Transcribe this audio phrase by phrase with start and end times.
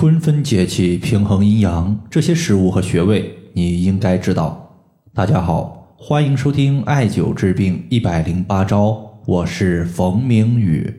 [0.00, 4.74] 春分节气平衡阴阳，这些食物和穴位你应该知道。
[5.12, 10.90] 大家好，欢迎收听艾灸治病一百零八招，我是冯明宇。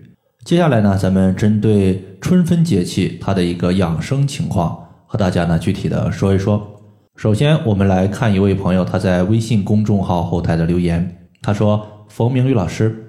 [0.45, 4.77] 接下来呢，咱们针对春分节气它的一个养生情况，
[5.07, 6.61] 和大家呢具体的说一说。
[7.15, 13.03] 首先，我们来看一位朋友他在微信公众号后台的留言，他说：“冯明宇老师，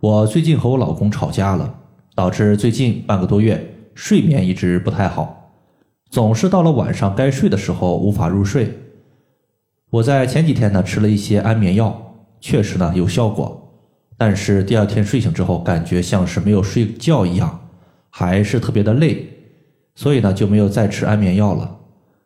[0.00, 1.74] 我最近和我老公吵架了，
[2.14, 5.52] 导致最近半个多月。”睡眠一直不太好，
[6.10, 8.78] 总是到了晚上该睡的时候无法入睡。
[9.90, 13.72] 我在前几天呢吃了一些安眠药，确实呢有效果，
[14.16, 17.68] 但是第二天睡醒之后感觉像是没有睡觉一样，
[18.10, 19.28] 还是特别的累，
[19.94, 21.78] 所以呢就没有再吃安眠药了。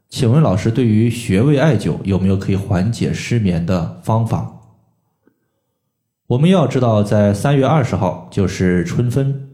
[0.09, 4.55] 请问老师，对于穴位艾灸有没有可以缓解失眠的方法？
[6.29, 9.51] 我们要知道，在三月二十号就是春分。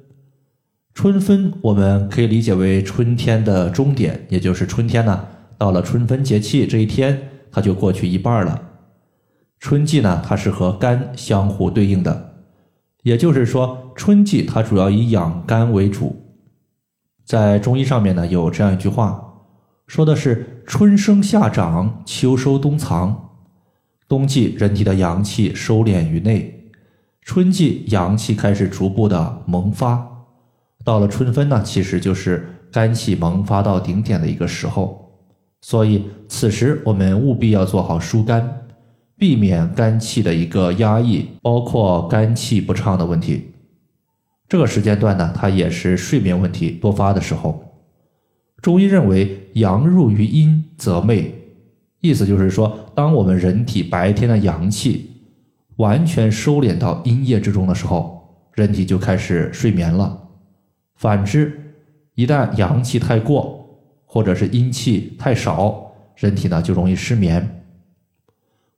[0.95, 5.27] 春分，我们可以理解为春天的终点，也就是春天呢，
[5.59, 8.71] 到了春分节气这一天，它就过去一半了。
[9.59, 12.37] 春季呢，它是和肝相互对应的，
[13.03, 16.17] 也就是说，春季它主要以养肝为主。
[17.25, 19.21] 在中医上面呢，有这样一句话，
[19.89, 23.33] 说的是春生夏长，秋收冬藏。
[24.07, 26.71] 冬季人体的阳气收敛于内，
[27.23, 30.14] 春季阳气开始逐步的萌发。
[30.85, 35.11] 到了春分呢，其实就是肝气萌发到顶点的一个时候，
[35.63, 38.67] 所以此时我们务必要做好疏肝，
[39.17, 43.51] 避免肝气的一个压抑，包括肝气不畅的问题。
[44.47, 47.65] 这个时间段呢，它也是睡眠问题多发的时候。
[48.61, 51.31] 中医认为，阳入于阴则寐，
[52.01, 55.11] 意思就是说，当我们人体白天的阳气
[55.77, 60.24] 完全收敛到阴液之中的时候，人体就开始睡眠了。
[60.95, 61.75] 反之，
[62.15, 67.63] 一旦阳气太过，或者是阴气太少，人体呢就容易失眠。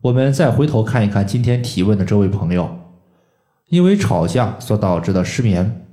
[0.01, 2.79] 我们再回头看一看今天提问的这位朋友，
[3.69, 5.87] 因为吵架所导致的失眠，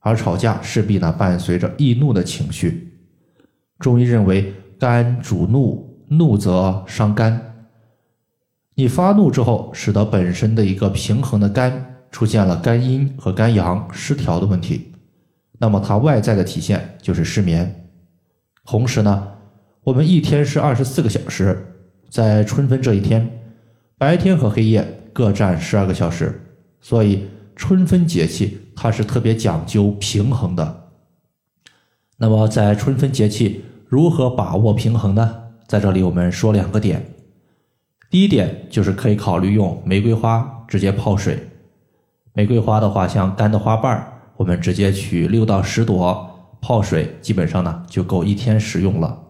[0.00, 2.92] 而吵架势必呢伴随着易怒的情绪。
[3.78, 7.66] 中医认为，肝主怒，怒则伤肝。
[8.74, 14.93] 你发怒之后，使得本身的一个平衡的肝出现了肝阴和肝阳失调的问题。
[15.64, 17.88] 那么它外在的体现就是失眠。
[18.66, 19.28] 同时呢，
[19.82, 21.74] 我们一天是二十四个小时，
[22.10, 23.40] 在春分这一天，
[23.96, 26.38] 白天和黑夜各占十二个小时，
[26.82, 27.26] 所以
[27.56, 30.90] 春分节气它是特别讲究平衡的。
[32.18, 35.44] 那么在春分节气如何把握平衡呢？
[35.66, 37.02] 在这里我们说两个点。
[38.10, 41.38] 第一点就是可以考虑用玫瑰花直接泡水。
[42.34, 44.10] 玫瑰花的话，像干的花瓣儿。
[44.36, 49.22] 我们直接取六到十朵泡水，基本上呢就够一天使用了。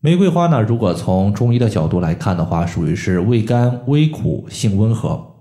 [0.00, 5.34] 玫瑰花呢，如果从中医的角度来看的话，属于是味甘微苦，性温和。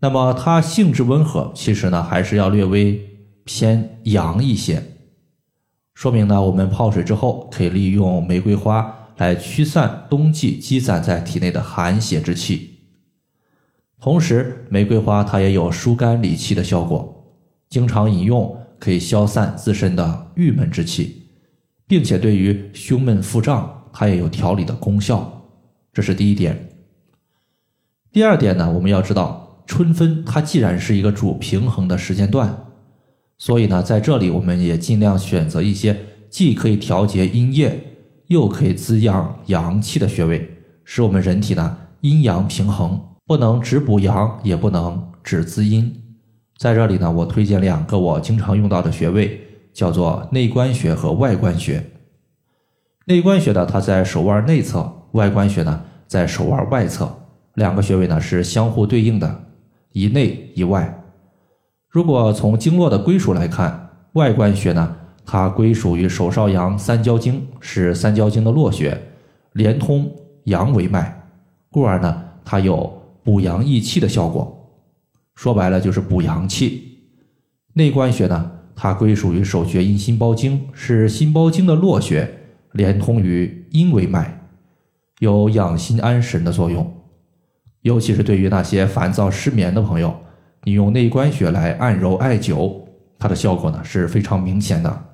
[0.00, 3.00] 那么它性质温和，其实呢还是要略微
[3.44, 4.82] 偏阳一些。
[5.94, 12.67] 说明呢，我们泡水之后可以利用玫瑰花来驱散冬季积攒在体内的寒邪之气。
[14.00, 17.34] 同时，玫瑰花它也有疏肝理气的效果，
[17.68, 21.24] 经常饮用可以消散自身的郁闷之气，
[21.86, 25.50] 并且对于胸闷腹胀，它也有调理的功效。
[25.92, 26.68] 这是第一点。
[28.12, 32.66] 第二点呢，我们要知道，春分它既然是一个主平衡的时间段，
[33.36, 35.98] 所以呢，在这里我们也尽量选择一些
[36.30, 37.96] 既可以调节阴液，
[38.28, 40.48] 又可以滋养阳气的穴位，
[40.84, 43.07] 使我们人体呢阴阳平衡。
[43.28, 45.94] 不能只补阳，也不能只滋阴。
[46.56, 49.38] 在这里呢，我推荐两个我经常用到的穴位，
[49.74, 51.84] 叫做内关穴和外关穴。
[53.04, 54.80] 内关穴呢，它在手腕内侧；
[55.12, 57.06] 外关穴呢，在手腕外侧。
[57.56, 59.42] 两个穴位呢是相互对应的，
[59.92, 60.98] 一内一外。
[61.90, 64.96] 如果从经络的归属来看，外关穴呢，
[65.26, 68.98] 它归属于手少阳三焦经，是三焦经的络穴，
[69.52, 70.10] 连通
[70.44, 71.28] 阳维脉，
[71.70, 72.97] 故而呢，它有。
[73.28, 74.72] 补阳益气的效果，
[75.34, 76.96] 说白了就是补阳气。
[77.74, 82.26] 内关穴呢，它归属于手厥阴心包经，是心包经的络穴，
[82.72, 84.48] 连通于阴维脉，
[85.18, 86.90] 有养心安神的作用。
[87.82, 90.16] 尤其是对于那些烦躁失眠的朋友，
[90.64, 92.80] 你用内关穴来按揉艾灸，
[93.18, 95.04] 它的效果呢是非常明显的。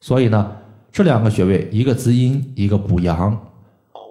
[0.00, 0.56] 所以呢，
[0.90, 3.45] 这两个穴位，一个滋阴，一个补阳。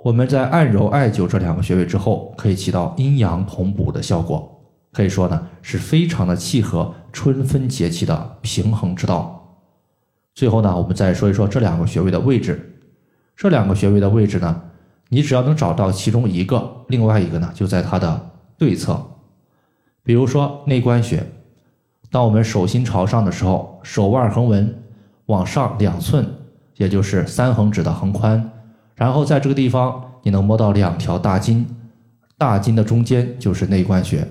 [0.05, 9.57] 我们在按揉艾灸这两个穴位之后，可以起到阴阳同补的效果，可以说呢是非常的契合春分节气的平衡之道。
[10.35, 12.77] 最后呢，我们再说一说这两个穴位的位置。
[13.35, 14.61] 这两个穴位的位置呢，
[15.09, 18.29] 你只要能找到其中一个，另外一个呢就在它的
[18.59, 19.03] 对侧。
[20.03, 21.25] 比如说内关穴，
[22.11, 24.83] 当我们手心朝上的时候，手腕横纹
[25.25, 26.23] 往上两寸，
[26.75, 28.51] 也就是三横指的横宽，
[28.95, 31.67] 然后在这个地方你能摸到两条大筋，
[32.37, 34.27] 大筋的中间就是内关穴。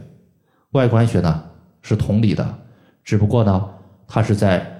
[0.72, 1.44] 外关穴呢
[1.82, 2.58] 是同理的，
[3.04, 3.68] 只不过呢
[4.08, 4.70] 它是在。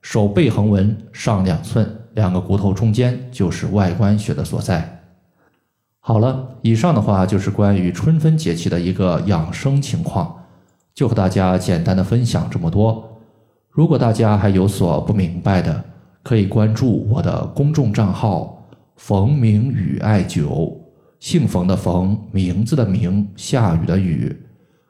[0.00, 5.02] 手背横纹上两寸，两个骨头中间就是外关穴的所在。
[5.98, 10.44] 好了，以上的话就是关于春分节气的一个养生情况，
[10.94, 13.20] 就和大家简单的分享这么多。
[13.68, 15.84] 如果大家还有所不明白的，
[16.22, 18.57] 可以关注我的公众账号
[18.98, 20.76] “冯明宇艾灸”，
[21.20, 24.36] 姓冯的冯，名字的名，下雨的雨。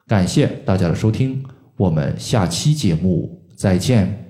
[0.07, 1.41] 感谢大家的收听，
[1.77, 4.28] 我们下期节目再见。